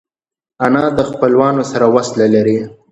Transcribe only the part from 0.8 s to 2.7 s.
د خپلوانو سره وصله لري